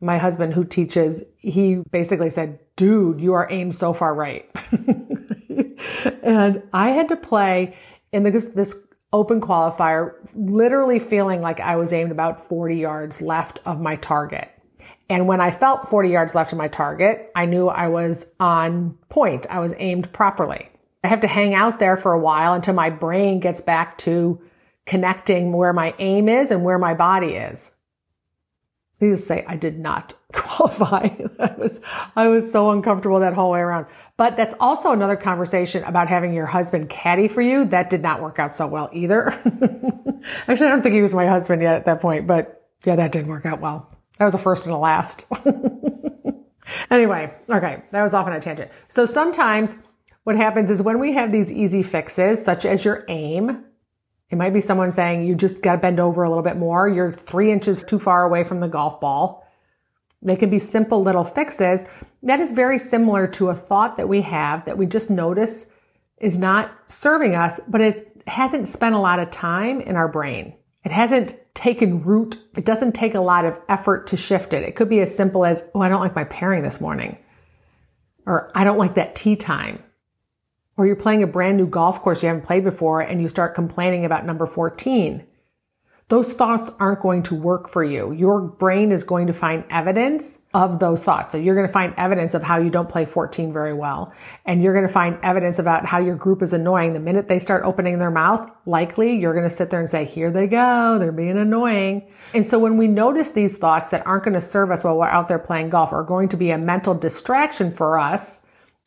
My 0.00 0.16
husband 0.16 0.54
who 0.54 0.64
teaches, 0.64 1.22
he 1.36 1.76
basically 1.90 2.30
said, 2.30 2.58
dude, 2.76 3.20
you 3.20 3.34
are 3.34 3.46
aimed 3.50 3.74
so 3.74 3.92
far 3.92 4.14
right. 4.14 4.50
and 6.22 6.62
I 6.72 6.90
had 6.90 7.08
to 7.08 7.16
play 7.16 7.76
in 8.10 8.22
this 8.24 8.74
open 9.12 9.40
qualifier, 9.40 10.14
literally 10.34 10.98
feeling 10.98 11.40
like 11.40 11.60
I 11.60 11.76
was 11.76 11.92
aimed 11.92 12.10
about 12.10 12.48
40 12.48 12.76
yards 12.76 13.20
left 13.20 13.60
of 13.66 13.80
my 13.80 13.96
target. 13.96 14.50
And 15.08 15.28
when 15.28 15.40
I 15.40 15.50
felt 15.50 15.88
40 15.88 16.08
yards 16.08 16.34
left 16.34 16.52
of 16.52 16.58
my 16.58 16.68
target, 16.68 17.30
I 17.34 17.44
knew 17.44 17.68
I 17.68 17.88
was 17.88 18.26
on 18.40 18.96
point. 19.10 19.46
I 19.50 19.60
was 19.60 19.74
aimed 19.78 20.12
properly. 20.12 20.70
I 21.04 21.08
have 21.08 21.20
to 21.20 21.28
hang 21.28 21.54
out 21.54 21.78
there 21.78 21.96
for 21.96 22.12
a 22.12 22.18
while 22.18 22.54
until 22.54 22.74
my 22.74 22.88
brain 22.88 23.40
gets 23.40 23.60
back 23.60 23.98
to 23.98 24.40
connecting 24.86 25.52
where 25.52 25.72
my 25.72 25.94
aim 25.98 26.28
is 26.28 26.50
and 26.50 26.64
where 26.64 26.78
my 26.78 26.94
body 26.94 27.34
is. 27.34 27.72
To 29.00 29.16
say, 29.16 29.44
I 29.48 29.56
did 29.56 29.80
not 29.80 30.14
qualify. 30.32 31.08
I 31.38 31.54
was, 31.58 31.80
I 32.14 32.28
was 32.28 32.50
so 32.50 32.70
uncomfortable 32.70 33.20
that 33.20 33.34
whole 33.34 33.50
way 33.50 33.60
around. 33.60 33.86
But 34.16 34.36
that's 34.36 34.54
also 34.60 34.92
another 34.92 35.16
conversation 35.16 35.82
about 35.84 36.08
having 36.08 36.32
your 36.32 36.46
husband 36.46 36.88
caddy 36.88 37.28
for 37.28 37.40
you. 37.40 37.64
That 37.64 37.90
did 37.90 38.02
not 38.02 38.20
work 38.20 38.38
out 38.38 38.54
so 38.54 38.66
well 38.66 38.90
either. 38.92 39.28
Actually, 40.48 40.66
I 40.66 40.70
don't 40.70 40.82
think 40.82 40.94
he 40.94 41.00
was 41.00 41.14
my 41.14 41.26
husband 41.26 41.62
yet 41.62 41.76
at 41.76 41.86
that 41.86 42.00
point, 42.00 42.26
but 42.26 42.68
yeah, 42.84 42.96
that 42.96 43.12
didn't 43.12 43.28
work 43.28 43.46
out 43.46 43.60
well. 43.60 43.90
That 44.18 44.26
was 44.26 44.34
a 44.34 44.38
first 44.38 44.66
and 44.66 44.74
a 44.74 44.78
last. 44.78 45.26
anyway, 46.90 47.32
okay, 47.48 47.82
that 47.90 48.02
was 48.02 48.14
off 48.14 48.26
on 48.26 48.32
a 48.34 48.40
tangent. 48.40 48.70
So 48.88 49.06
sometimes 49.06 49.78
what 50.24 50.36
happens 50.36 50.70
is 50.70 50.82
when 50.82 51.00
we 51.00 51.14
have 51.14 51.32
these 51.32 51.50
easy 51.50 51.82
fixes, 51.82 52.44
such 52.44 52.64
as 52.64 52.84
your 52.84 53.04
aim, 53.08 53.64
it 54.30 54.36
might 54.36 54.52
be 54.52 54.60
someone 54.60 54.90
saying 54.90 55.26
you 55.26 55.34
just 55.34 55.62
got 55.62 55.72
to 55.72 55.78
bend 55.78 56.00
over 56.00 56.22
a 56.22 56.28
little 56.28 56.44
bit 56.44 56.56
more. 56.56 56.88
You're 56.88 57.12
three 57.12 57.50
inches 57.50 57.82
too 57.82 57.98
far 57.98 58.24
away 58.24 58.44
from 58.44 58.60
the 58.60 58.68
golf 58.68 59.00
ball. 59.00 59.41
They 60.22 60.36
can 60.36 60.50
be 60.50 60.58
simple 60.58 61.02
little 61.02 61.24
fixes. 61.24 61.84
That 62.22 62.40
is 62.40 62.52
very 62.52 62.78
similar 62.78 63.26
to 63.28 63.48
a 63.48 63.54
thought 63.54 63.96
that 63.96 64.08
we 64.08 64.22
have 64.22 64.64
that 64.64 64.78
we 64.78 64.86
just 64.86 65.10
notice 65.10 65.66
is 66.18 66.38
not 66.38 66.72
serving 66.86 67.34
us, 67.34 67.60
but 67.68 67.80
it 67.80 68.22
hasn't 68.26 68.68
spent 68.68 68.94
a 68.94 69.00
lot 69.00 69.18
of 69.18 69.30
time 69.30 69.80
in 69.80 69.96
our 69.96 70.08
brain. 70.08 70.54
It 70.84 70.92
hasn't 70.92 71.36
taken 71.54 72.02
root. 72.02 72.40
It 72.56 72.64
doesn't 72.64 72.92
take 72.92 73.14
a 73.14 73.20
lot 73.20 73.44
of 73.44 73.58
effort 73.68 74.06
to 74.08 74.16
shift 74.16 74.54
it. 74.54 74.62
It 74.62 74.76
could 74.76 74.88
be 74.88 75.00
as 75.00 75.14
simple 75.14 75.44
as, 75.44 75.64
oh, 75.74 75.80
I 75.80 75.88
don't 75.88 76.00
like 76.00 76.14
my 76.14 76.24
pairing 76.24 76.62
this 76.62 76.80
morning. 76.80 77.18
Or 78.24 78.52
I 78.56 78.62
don't 78.62 78.78
like 78.78 78.94
that 78.94 79.16
tee 79.16 79.34
time 79.34 79.82
or 80.76 80.86
you're 80.86 80.96
playing 80.96 81.22
a 81.22 81.26
brand 81.26 81.56
new 81.56 81.66
golf 81.66 82.00
course 82.00 82.22
you 82.22 82.28
haven't 82.28 82.44
played 82.44 82.64
before 82.64 83.00
and 83.00 83.20
you 83.20 83.28
start 83.28 83.54
complaining 83.54 84.04
about 84.04 84.26
number 84.26 84.46
14. 84.46 85.24
Those 86.08 86.34
thoughts 86.34 86.70
aren't 86.78 87.00
going 87.00 87.22
to 87.24 87.34
work 87.34 87.68
for 87.70 87.82
you. 87.82 88.12
Your 88.12 88.42
brain 88.42 88.92
is 88.92 89.02
going 89.02 89.28
to 89.28 89.32
find 89.32 89.64
evidence 89.70 90.40
of 90.52 90.78
those 90.78 91.02
thoughts. 91.02 91.32
So 91.32 91.38
you're 91.38 91.54
going 91.54 91.66
to 91.66 91.72
find 91.72 91.94
evidence 91.96 92.34
of 92.34 92.42
how 92.42 92.58
you 92.58 92.68
don't 92.68 92.88
play 92.88 93.06
14 93.06 93.50
very 93.50 93.72
well. 93.72 94.12
And 94.44 94.62
you're 94.62 94.74
going 94.74 94.86
to 94.86 94.92
find 94.92 95.18
evidence 95.22 95.58
about 95.58 95.86
how 95.86 96.00
your 96.00 96.16
group 96.16 96.42
is 96.42 96.52
annoying. 96.52 96.92
The 96.92 97.00
minute 97.00 97.28
they 97.28 97.38
start 97.38 97.64
opening 97.64 97.98
their 97.98 98.10
mouth, 98.10 98.50
likely 98.66 99.18
you're 99.18 99.32
going 99.32 99.48
to 99.48 99.54
sit 99.54 99.70
there 99.70 99.80
and 99.80 99.88
say, 99.88 100.04
here 100.04 100.30
they 100.30 100.46
go. 100.46 100.98
They're 100.98 101.12
being 101.12 101.38
annoying. 101.38 102.12
And 102.34 102.46
so 102.46 102.58
when 102.58 102.76
we 102.76 102.88
notice 102.88 103.30
these 103.30 103.56
thoughts 103.56 103.88
that 103.88 104.06
aren't 104.06 104.24
going 104.24 104.34
to 104.34 104.40
serve 104.40 104.70
us 104.70 104.84
while 104.84 104.98
we're 104.98 105.06
out 105.06 105.28
there 105.28 105.38
playing 105.38 105.70
golf 105.70 105.94
are 105.94 106.04
going 106.04 106.28
to 106.28 106.36
be 106.36 106.50
a 106.50 106.58
mental 106.58 106.92
distraction 106.92 107.70
for 107.70 107.98
us, 107.98 108.40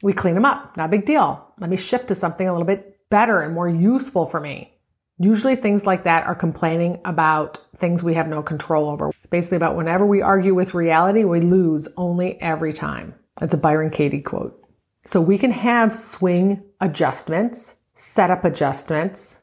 we 0.03 0.13
clean 0.13 0.35
them 0.35 0.45
up. 0.45 0.77
Not 0.77 0.89
a 0.89 0.91
big 0.91 1.05
deal. 1.05 1.53
Let 1.59 1.71
me 1.71 1.77
shift 1.77 2.09
to 2.09 2.15
something 2.15 2.47
a 2.47 2.51
little 2.51 2.67
bit 2.67 2.99
better 3.09 3.41
and 3.41 3.55
more 3.55 3.69
useful 3.69 4.27
for 4.27 4.39
me. 4.39 4.74
Usually 5.17 5.55
things 5.55 5.85
like 5.85 6.03
that 6.03 6.25
are 6.25 6.35
complaining 6.35 6.99
about 7.05 7.57
things 7.77 8.03
we 8.03 8.15
have 8.15 8.27
no 8.27 8.43
control 8.43 8.89
over. 8.89 9.09
It's 9.09 9.25
basically 9.25 9.57
about 9.57 9.77
whenever 9.77 10.05
we 10.05 10.21
argue 10.21 10.53
with 10.53 10.73
reality, 10.73 11.23
we 11.23 11.39
lose 11.39 11.87
only 11.95 12.39
every 12.41 12.73
time. 12.73 13.15
That's 13.39 13.53
a 13.53 13.57
Byron 13.57 13.91
Katie 13.91 14.21
quote. 14.21 14.61
So 15.05 15.21
we 15.21 15.37
can 15.37 15.51
have 15.51 15.95
swing 15.95 16.63
adjustments, 16.81 17.75
setup 17.93 18.43
adjustments 18.43 19.39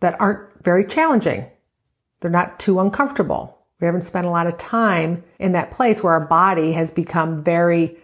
that 0.00 0.20
aren't 0.20 0.62
very 0.62 0.84
challenging. 0.84 1.46
They're 2.20 2.30
not 2.30 2.58
too 2.58 2.80
uncomfortable. 2.80 3.58
We 3.80 3.86
haven't 3.86 4.02
spent 4.02 4.26
a 4.26 4.30
lot 4.30 4.46
of 4.46 4.56
time 4.56 5.24
in 5.38 5.52
that 5.52 5.70
place 5.70 6.02
where 6.02 6.14
our 6.14 6.26
body 6.26 6.72
has 6.72 6.90
become 6.90 7.42
very 7.42 7.96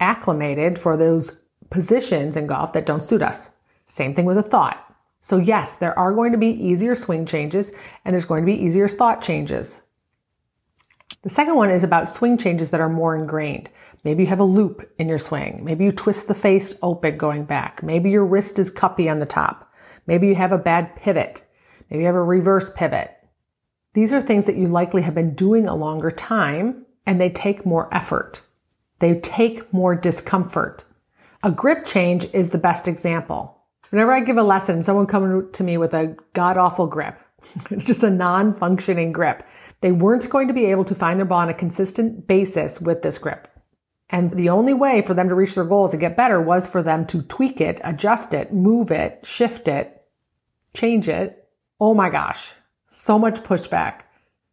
acclimated 0.00 0.78
for 0.78 0.96
those 0.96 1.38
positions 1.70 2.36
in 2.36 2.46
golf 2.46 2.72
that 2.72 2.86
don't 2.86 3.02
suit 3.02 3.22
us. 3.22 3.50
Same 3.86 4.14
thing 4.14 4.24
with 4.24 4.38
a 4.38 4.42
thought. 4.42 4.91
So 5.22 5.38
yes, 5.38 5.76
there 5.76 5.96
are 5.96 6.12
going 6.12 6.32
to 6.32 6.38
be 6.38 6.48
easier 6.48 6.96
swing 6.96 7.24
changes 7.24 7.70
and 8.04 8.12
there's 8.12 8.24
going 8.24 8.44
to 8.44 8.52
be 8.52 8.60
easier 8.60 8.88
thought 8.88 9.22
changes. 9.22 9.82
The 11.22 11.30
second 11.30 11.54
one 11.54 11.70
is 11.70 11.84
about 11.84 12.08
swing 12.08 12.36
changes 12.36 12.70
that 12.70 12.80
are 12.80 12.88
more 12.88 13.14
ingrained. 13.14 13.70
Maybe 14.02 14.24
you 14.24 14.28
have 14.28 14.40
a 14.40 14.44
loop 14.44 14.92
in 14.98 15.08
your 15.08 15.18
swing. 15.18 15.60
Maybe 15.62 15.84
you 15.84 15.92
twist 15.92 16.26
the 16.26 16.34
face 16.34 16.76
open 16.82 17.16
going 17.16 17.44
back. 17.44 17.84
Maybe 17.84 18.10
your 18.10 18.26
wrist 18.26 18.58
is 18.58 18.74
cuppy 18.74 19.08
on 19.08 19.20
the 19.20 19.26
top. 19.26 19.72
Maybe 20.08 20.26
you 20.26 20.34
have 20.34 20.50
a 20.50 20.58
bad 20.58 20.96
pivot. 20.96 21.44
Maybe 21.88 22.02
you 22.02 22.06
have 22.06 22.16
a 22.16 22.22
reverse 22.22 22.70
pivot. 22.70 23.16
These 23.94 24.12
are 24.12 24.20
things 24.20 24.46
that 24.46 24.56
you 24.56 24.66
likely 24.66 25.02
have 25.02 25.14
been 25.14 25.36
doing 25.36 25.68
a 25.68 25.76
longer 25.76 26.10
time 26.10 26.84
and 27.06 27.20
they 27.20 27.30
take 27.30 27.64
more 27.64 27.94
effort. 27.94 28.42
They 28.98 29.20
take 29.20 29.72
more 29.72 29.94
discomfort. 29.94 30.84
A 31.44 31.52
grip 31.52 31.84
change 31.84 32.26
is 32.32 32.50
the 32.50 32.58
best 32.58 32.88
example. 32.88 33.61
Whenever 33.92 34.12
I 34.12 34.20
give 34.20 34.38
a 34.38 34.42
lesson, 34.42 34.82
someone 34.82 35.06
comes 35.06 35.52
to 35.52 35.62
me 35.62 35.76
with 35.76 35.92
a 35.92 36.16
god 36.32 36.56
awful 36.56 36.86
grip. 36.86 37.20
just 37.76 38.02
a 38.02 38.08
non-functioning 38.08 39.12
grip. 39.12 39.42
They 39.82 39.92
weren't 39.92 40.30
going 40.30 40.48
to 40.48 40.54
be 40.54 40.64
able 40.64 40.84
to 40.84 40.94
find 40.94 41.18
their 41.18 41.26
ball 41.26 41.40
on 41.40 41.50
a 41.50 41.54
consistent 41.54 42.26
basis 42.26 42.80
with 42.80 43.02
this 43.02 43.18
grip. 43.18 43.48
And 44.08 44.30
the 44.32 44.48
only 44.48 44.72
way 44.72 45.02
for 45.02 45.12
them 45.12 45.28
to 45.28 45.34
reach 45.34 45.56
their 45.56 45.66
goals 45.66 45.92
and 45.92 46.00
get 46.00 46.16
better 46.16 46.40
was 46.40 46.66
for 46.66 46.82
them 46.82 47.04
to 47.08 47.20
tweak 47.20 47.60
it, 47.60 47.82
adjust 47.84 48.32
it, 48.32 48.50
move 48.50 48.90
it, 48.90 49.26
shift 49.26 49.68
it, 49.68 50.06
change 50.72 51.06
it. 51.06 51.46
Oh 51.78 51.92
my 51.92 52.08
gosh, 52.08 52.54
so 52.88 53.18
much 53.18 53.42
pushback. 53.42 54.04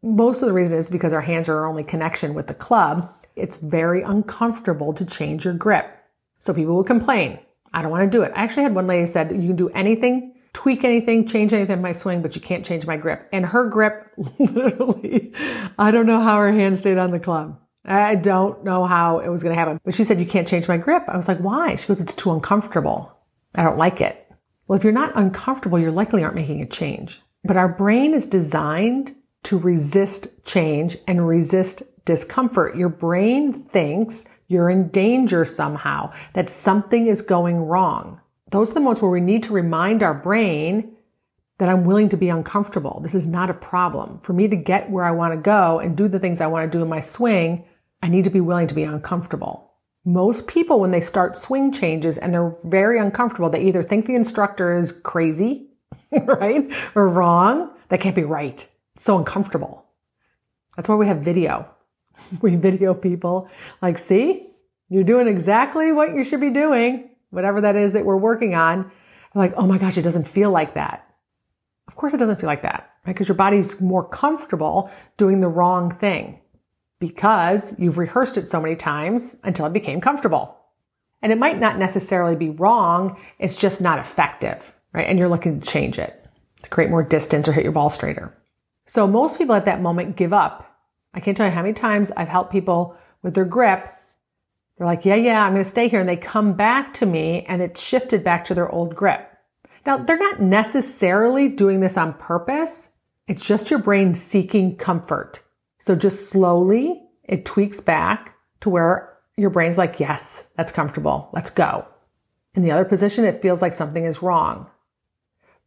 Most 0.03 0.41
of 0.41 0.50
the 0.50 0.53
reason 0.53 0.77
is 0.77 0.89
because 0.89 1.13
our 1.13 1.22
hands 1.22 1.48
are 1.48 1.60
our 1.60 1.67
only 1.67 1.86
connection 1.86 2.34
with 2.34 2.48
the 2.48 2.53
club. 2.53 3.15
It's 3.38 3.55
very 3.55 4.01
uncomfortable 4.01 4.93
to 4.96 5.05
change 5.05 5.46
your 5.46 5.53
grip. 5.53 5.96
So 6.39 6.53
people 6.53 6.75
will 6.75 6.84
complain. 6.84 7.39
I 7.74 7.82
don't 7.82 7.92
want 7.92 8.12
to 8.12 8.18
do 8.18 8.24
it. 8.24 8.32
I 8.36 8.44
actually 8.44 8.64
had 8.64 8.76
one 8.76 8.88
lady 8.88 9.06
said, 9.06 9.32
you 9.32 9.48
can 9.48 9.56
do 9.56 9.70
anything, 9.70 10.36
tweak 10.54 10.84
anything, 10.84 11.28
change 11.28 11.54
anything 11.54 11.78
in 11.78 11.82
my 11.82 11.92
swing, 11.92 12.22
but 12.22 12.36
you 12.36 12.42
can't 12.42 12.66
change 12.66 12.86
my 12.86 12.98
grip. 12.98 13.28
And 13.32 13.46
her 13.46 13.68
grip, 13.68 14.12
literally, 14.40 15.34
I 15.78 15.92
don't 15.92 16.06
know 16.06 16.22
how 16.22 16.38
her 16.38 16.52
hand 16.52 16.78
stayed 16.78 16.98
on 16.98 17.12
the 17.12 17.20
club. 17.20 17.60
I 17.86 18.16
don't 18.16 18.64
know 18.64 18.86
how 18.86 19.20
it 19.20 19.30
was 19.30 19.42
going 19.42 19.56
to 19.56 19.60
happen. 19.60 19.80
But 19.84 19.94
she 19.94 20.04
said, 20.04 20.20
you 20.20 20.26
can't 20.26 20.48
change 20.48 20.68
my 20.68 20.78
grip. 20.78 21.04
I 21.08 21.18
was 21.18 21.28
like, 21.28 21.40
why? 21.40 21.76
She 21.76 21.88
goes, 21.88 22.02
it's 22.02 22.14
too 22.14 22.32
uncomfortable. 22.32 23.12
I 23.56 23.64
don't 23.64 23.78
like 23.78 24.02
it. 24.02 24.28
Well, 24.68 24.78
if 24.78 24.84
you're 24.84 24.94
not 24.94 25.18
uncomfortable, 25.18 25.80
you 25.80 25.90
likely 25.90 26.24
aren't 26.24 26.36
making 26.36 26.62
a 26.62 26.68
change. 26.68 27.22
But 27.44 27.58
our 27.58 27.70
brain 27.70 28.14
is 28.14 28.26
designed 28.26 29.16
to 29.44 29.58
resist 29.58 30.28
change 30.46 30.98
and 31.08 31.28
resist 31.28 31.84
discomfort. 32.06 32.76
Your 32.76 32.90
brain 32.90 33.64
thinks 33.64 34.26
you're 34.50 34.70
in 34.70 34.89
danger 34.89 35.46
somehow, 35.46 36.12
that 36.34 36.50
something 36.50 37.08
is 37.08 37.22
going 37.22 37.58
wrong. 37.58 38.20
Those 38.51 38.72
are 38.72 38.74
the 38.74 38.79
moments 38.82 39.01
where 39.01 39.12
we 39.12 39.22
need 39.22 39.44
to 39.44 39.53
remind 39.53 40.03
our 40.03 40.13
brain 40.13 40.96
that 41.60 41.70
I'm 41.70 41.86
willing 41.86 42.10
to 42.10 42.18
be 42.18 42.29
uncomfortable. 42.29 43.00
This 43.01 43.13
is 43.13 43.27
not 43.27 43.50
a 43.50 43.53
problem. 43.53 44.20
For 44.24 44.34
me 44.34 44.48
to 44.48 44.56
get 44.56 44.89
where 44.89 45.06
I 45.06 45.12
want 45.12 45.34
to 45.34 45.39
go 45.39 45.79
and 45.79 45.96
do 45.96 46.08
the 46.08 46.20
things 46.20 46.41
I 46.41 46.48
want 46.48 46.70
to 46.70 46.77
do 46.77 46.82
in 46.82 46.89
my 46.89 47.00
swing, 47.00 47.65
I 48.01 48.08
need 48.08 48.24
to 48.24 48.29
be 48.29 48.41
willing 48.41 48.68
to 48.68 48.75
be 48.75 48.84
uncomfortable. 48.84 49.72
Most 50.03 50.48
people, 50.48 50.79
when 50.79 50.91
they 50.91 51.01
start 51.01 51.36
swing 51.36 51.72
changes 51.72 52.18
and 52.18 52.34
they're 52.34 52.56
very 52.63 52.98
uncomfortable, 52.98 53.50
they 53.50 53.63
either 53.63 53.84
think 53.84 54.06
the 54.06 54.15
instructor 54.15 54.75
is 54.75 54.91
crazy, 54.91 55.68
right? 56.12 56.72
Or 56.96 57.08
wrong. 57.08 57.72
That 57.89 58.01
can't 58.01 58.15
be 58.15 58.24
right. 58.24 58.68
It's 58.96 59.03
so 59.03 59.18
uncomfortable. 59.18 59.86
That's 60.75 60.89
why 60.89 60.96
we 60.96 61.08
have 61.08 61.20
video. 61.20 61.70
we 62.42 62.56
video 62.56 62.94
people 62.94 63.50
like, 63.82 63.98
see, 63.98 64.48
You're 64.90 65.04
doing 65.04 65.28
exactly 65.28 65.92
what 65.92 66.16
you 66.16 66.24
should 66.24 66.42
be 66.42 66.50
doing, 66.50 67.10
whatever 67.30 67.62
that 67.62 67.76
is 67.76 67.94
that 67.94 68.06
we're 68.06 68.18
working 68.18 68.56
on. 68.56 68.92
Like, 69.36 69.54
oh 69.56 69.68
my 69.68 69.78
gosh, 69.78 69.98
it 69.98 70.02
doesn't 70.02 70.28
feel 70.28 70.50
like 70.50 70.74
that. 70.74 71.06
Of 71.88 71.96
course 71.96 72.14
it 72.14 72.18
doesn't 72.18 72.40
feel 72.40 72.48
like 72.48 72.64
that, 72.64 72.90
right? 73.06 73.14
Because 73.14 73.28
your 73.28 73.36
body's 73.36 73.80
more 73.82 74.08
comfortable 74.08 74.92
doing 75.18 75.42
the 75.42 75.48
wrong 75.48 75.92
thing 75.92 76.40
because 77.00 77.74
you've 77.80 77.98
rehearsed 77.98 78.38
it 78.38 78.46
so 78.46 78.62
many 78.62 78.76
times 78.76 79.36
until 79.44 79.66
it 79.66 79.74
became 79.74 80.02
comfortable. 80.02 80.58
And 81.22 81.32
it 81.32 81.38
might 81.38 81.60
not 81.60 81.78
necessarily 81.78 82.36
be 82.36 82.50
wrong. 82.50 83.20
It's 83.40 83.56
just 83.56 83.82
not 83.82 84.00
effective, 84.00 84.74
right? 84.94 85.08
And 85.08 85.18
you're 85.18 85.30
looking 85.30 85.60
to 85.60 85.68
change 85.68 86.00
it 86.00 86.26
to 86.64 86.70
create 86.70 86.90
more 86.90 87.04
distance 87.04 87.48
or 87.48 87.54
hit 87.54 87.64
your 87.64 87.74
ball 87.74 87.90
straighter. 87.90 88.36
So 88.86 89.08
most 89.08 89.38
people 89.38 89.56
at 89.56 89.66
that 89.66 89.82
moment 89.82 90.16
give 90.16 90.34
up. 90.34 90.69
I 91.13 91.20
can't 91.20 91.36
tell 91.36 91.48
you 91.48 91.51
how 91.51 91.62
many 91.62 91.74
times 91.74 92.12
I've 92.16 92.30
helped 92.30 92.51
people 92.51 92.96
with 93.22 93.34
their 93.34 93.46
grip. 93.46 93.94
They're 94.78 94.88
like, 94.88 95.06
yeah, 95.06 95.16
yeah, 95.16 95.44
I'm 95.44 95.54
going 95.54 95.63
to 95.63 95.70
stay 95.70 95.88
here. 95.88 96.00
And 96.00 96.08
they 96.08 96.18
come 96.18 96.54
back 96.54 96.94
to 96.96 97.06
me 97.06 97.46
and 97.48 97.62
it's 97.62 97.82
shifted 97.82 98.24
back 98.24 98.46
to 98.46 98.54
their 98.54 98.70
old 98.70 98.96
grip. 98.96 99.25
Now, 99.86 99.98
they're 99.98 100.18
not 100.18 100.42
necessarily 100.42 101.50
doing 101.50 101.80
this 101.80 101.98
on 101.98 102.13
purpose. 102.13 102.89
It's 103.28 103.46
just 103.46 103.70
your 103.70 103.80
brain 103.80 104.13
seeking 104.13 104.75
comfort. 104.75 105.42
So 105.80 105.96
just 105.96 106.30
slowly 106.30 107.04
it 107.24 107.46
tweaks 107.46 107.82
back 107.82 108.36
to 108.62 108.70
where 108.70 109.18
your 109.38 109.50
brain's 109.50 109.78
like, 109.78 110.00
yes, 110.00 110.48
that's 110.56 110.72
comfortable. 110.72 111.30
Let's 111.32 111.50
go. 111.50 111.88
In 112.56 112.63
the 112.63 112.72
other 112.72 112.86
position, 112.86 113.25
it 113.25 113.42
feels 113.42 113.62
like 113.62 113.74
something 113.74 114.04
is 114.04 114.22
wrong. 114.22 114.70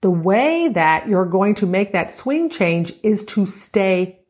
The 0.03 0.11
way 0.11 0.69
that 0.69 1.09
you're 1.09 1.27
going 1.27 1.55
to 1.57 1.67
make 1.67 1.93
that 1.93 2.13
swing 2.13 2.51
change 2.51 2.93
is 3.03 3.25
to 3.27 3.47
stay 3.47 4.22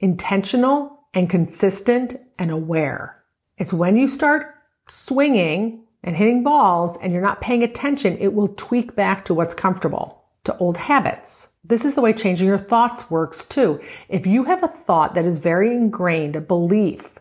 intentional 0.00 1.06
and 1.14 1.30
consistent 1.30 2.16
and 2.38 2.50
aware. 2.50 3.22
It's 3.58 3.72
when 3.72 3.96
you 3.96 4.08
start 4.08 4.54
swinging 4.86 5.84
and 6.02 6.16
hitting 6.16 6.42
balls 6.42 6.98
and 7.02 7.12
you're 7.12 7.22
not 7.22 7.40
paying 7.40 7.62
attention, 7.62 8.16
it 8.18 8.34
will 8.34 8.48
tweak 8.48 8.94
back 8.94 9.24
to 9.24 9.34
what's 9.34 9.54
comfortable, 9.54 10.24
to 10.44 10.56
old 10.58 10.76
habits. 10.76 11.48
This 11.64 11.84
is 11.84 11.94
the 11.94 12.00
way 12.00 12.12
changing 12.12 12.46
your 12.46 12.58
thoughts 12.58 13.10
works 13.10 13.44
too. 13.44 13.80
If 14.08 14.26
you 14.26 14.44
have 14.44 14.62
a 14.62 14.68
thought 14.68 15.14
that 15.14 15.24
is 15.24 15.38
very 15.38 15.74
ingrained, 15.74 16.36
a 16.36 16.40
belief 16.40 17.18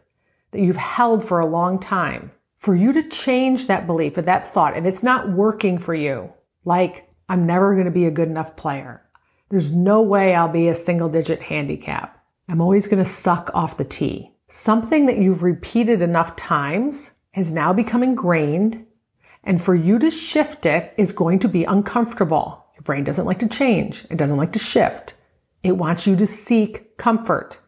that 0.51 0.61
you've 0.61 0.75
held 0.75 1.23
for 1.23 1.39
a 1.39 1.47
long 1.47 1.79
time, 1.79 2.31
for 2.57 2.75
you 2.75 2.93
to 2.93 3.09
change 3.09 3.67
that 3.67 3.87
belief 3.87 4.17
or 4.17 4.21
that 4.23 4.45
thought, 4.45 4.77
if 4.77 4.85
it's 4.85 5.03
not 5.03 5.29
working 5.29 5.77
for 5.77 5.95
you, 5.95 6.31
like 6.63 7.09
I'm 7.27 7.45
never 7.45 7.73
going 7.73 7.85
to 7.85 7.91
be 7.91 8.05
a 8.05 8.11
good 8.11 8.29
enough 8.29 8.55
player. 8.55 9.01
There's 9.49 9.71
no 9.71 10.01
way 10.01 10.35
I'll 10.35 10.47
be 10.47 10.67
a 10.67 10.75
single 10.75 11.09
digit 11.09 11.41
handicap. 11.41 12.23
I'm 12.47 12.61
always 12.61 12.87
going 12.87 13.03
to 13.03 13.09
suck 13.09 13.49
off 13.55 13.77
the 13.77 13.83
tee. 13.83 14.31
Something 14.47 15.07
that 15.07 15.17
you've 15.17 15.41
repeated 15.41 16.01
enough 16.03 16.35
times 16.35 17.11
has 17.31 17.51
now 17.51 17.73
become 17.73 18.03
ingrained. 18.03 18.85
And 19.43 19.61
for 19.61 19.73
you 19.73 19.97
to 19.99 20.11
shift 20.11 20.65
it 20.65 20.93
is 20.95 21.11
going 21.11 21.39
to 21.39 21.47
be 21.47 21.63
uncomfortable. 21.63 22.65
Your 22.75 22.83
brain 22.83 23.03
doesn't 23.03 23.25
like 23.25 23.39
to 23.39 23.47
change. 23.47 24.05
It 24.11 24.17
doesn't 24.17 24.37
like 24.37 24.53
to 24.53 24.59
shift. 24.59 25.15
It 25.63 25.77
wants 25.77 26.05
you 26.05 26.15
to 26.17 26.27
seek 26.27 26.97
comfort. 26.97 27.59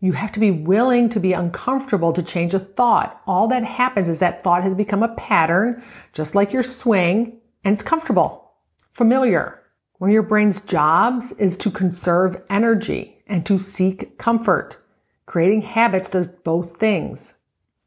You 0.00 0.12
have 0.12 0.32
to 0.32 0.40
be 0.40 0.50
willing 0.50 1.08
to 1.08 1.20
be 1.20 1.32
uncomfortable 1.32 2.12
to 2.12 2.22
change 2.22 2.52
a 2.52 2.58
thought. 2.58 3.22
All 3.26 3.48
that 3.48 3.64
happens 3.64 4.10
is 4.10 4.18
that 4.18 4.44
thought 4.44 4.62
has 4.62 4.74
become 4.74 5.02
a 5.02 5.14
pattern, 5.14 5.82
just 6.12 6.34
like 6.34 6.52
your 6.52 6.62
swing, 6.62 7.40
and 7.64 7.72
it's 7.72 7.82
comfortable 7.82 8.52
familiar. 8.90 9.60
One 9.98 10.10
of 10.10 10.14
your 10.14 10.22
brain's 10.22 10.60
jobs 10.60 11.32
is 11.32 11.56
to 11.56 11.70
conserve 11.70 12.44
energy 12.50 13.13
and 13.26 13.44
to 13.46 13.58
seek 13.58 14.18
comfort. 14.18 14.78
Creating 15.26 15.62
habits 15.62 16.10
does 16.10 16.28
both 16.28 16.76
things. 16.76 17.34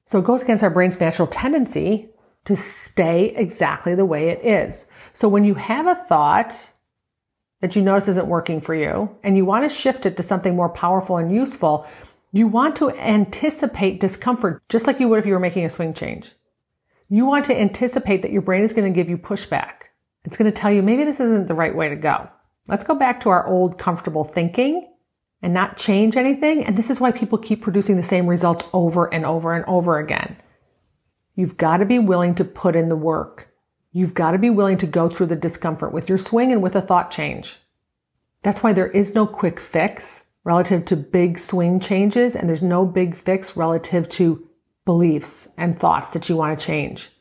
So 0.05 0.19
it 0.19 0.25
goes 0.25 0.41
against 0.41 0.63
our 0.63 0.69
brain's 0.69 0.99
natural 0.99 1.27
tendency 1.27 2.09
to 2.45 2.55
stay 2.55 3.35
exactly 3.35 3.93
the 3.93 4.05
way 4.05 4.29
it 4.29 4.43
is. 4.43 4.85
So 5.13 5.27
when 5.27 5.43
you 5.43 5.55
have 5.55 5.85
a 5.85 5.95
thought 5.95 6.71
that 7.59 7.75
you 7.75 7.81
notice 7.81 8.07
isn't 8.07 8.27
working 8.27 8.61
for 8.61 8.73
you 8.73 9.15
and 9.23 9.35
you 9.35 9.45
want 9.45 9.69
to 9.69 9.75
shift 9.75 10.05
it 10.05 10.15
to 10.17 10.23
something 10.23 10.55
more 10.55 10.69
powerful 10.69 11.17
and 11.17 11.33
useful, 11.33 11.85
you 12.31 12.47
want 12.47 12.75
to 12.77 12.91
anticipate 12.91 13.99
discomfort 13.99 14.61
just 14.69 14.87
like 14.87 14.99
you 14.99 15.07
would 15.07 15.19
if 15.19 15.25
you 15.25 15.33
were 15.33 15.39
making 15.39 15.65
a 15.65 15.69
swing 15.69 15.93
change. 15.93 16.31
You 17.09 17.25
want 17.25 17.45
to 17.45 17.59
anticipate 17.59 18.21
that 18.21 18.31
your 18.31 18.41
brain 18.41 18.63
is 18.63 18.73
going 18.73 18.91
to 18.91 18.95
give 18.95 19.09
you 19.09 19.17
pushback. 19.17 19.87
It's 20.23 20.37
going 20.37 20.51
to 20.51 20.57
tell 20.57 20.71
you 20.71 20.81
maybe 20.81 21.03
this 21.03 21.19
isn't 21.19 21.47
the 21.47 21.53
right 21.53 21.75
way 21.75 21.89
to 21.89 21.95
go. 21.95 22.29
Let's 22.67 22.83
go 22.83 22.95
back 22.95 23.21
to 23.21 23.29
our 23.29 23.47
old 23.47 23.77
comfortable 23.77 24.23
thinking 24.23 24.87
and 25.41 25.53
not 25.53 25.77
change 25.77 26.17
anything. 26.17 26.63
And 26.63 26.77
this 26.77 26.89
is 26.89 26.99
why 26.99 27.11
people 27.11 27.37
keep 27.37 27.61
producing 27.61 27.95
the 27.95 28.03
same 28.03 28.27
results 28.27 28.65
over 28.73 29.11
and 29.13 29.25
over 29.25 29.53
and 29.53 29.65
over 29.65 29.97
again. 29.99 30.37
You've 31.35 31.57
got 31.57 31.77
to 31.77 31.85
be 31.85 31.99
willing 31.99 32.35
to 32.35 32.43
put 32.43 32.75
in 32.75 32.89
the 32.89 32.95
work. 32.95 33.53
You've 33.91 34.13
got 34.13 34.31
to 34.31 34.37
be 34.37 34.49
willing 34.49 34.77
to 34.77 34.87
go 34.87 35.09
through 35.09 35.27
the 35.27 35.35
discomfort 35.35 35.93
with 35.93 36.09
your 36.09 36.17
swing 36.17 36.51
and 36.51 36.61
with 36.61 36.75
a 36.75 36.81
thought 36.81 37.11
change. 37.11 37.57
That's 38.43 38.63
why 38.63 38.73
there 38.73 38.89
is 38.89 39.15
no 39.15 39.25
quick 39.25 39.59
fix 39.59 40.23
relative 40.43 40.85
to 40.85 40.95
big 40.95 41.37
swing 41.37 41.79
changes, 41.79 42.35
and 42.35 42.47
there's 42.47 42.63
no 42.63 42.85
big 42.85 43.15
fix 43.15 43.57
relative 43.57 44.07
to 44.07 44.47
beliefs 44.85 45.49
and 45.57 45.77
thoughts 45.77 46.13
that 46.13 46.29
you 46.29 46.37
want 46.37 46.57
to 46.57 46.65
change 46.65 47.11